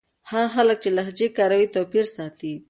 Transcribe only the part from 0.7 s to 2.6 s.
چې لهجې کاروي توپير ساتي.